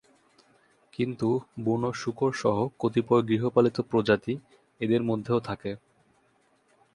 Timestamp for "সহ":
2.33-2.57